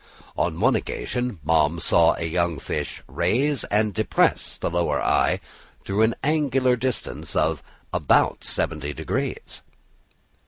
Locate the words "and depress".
3.65-4.57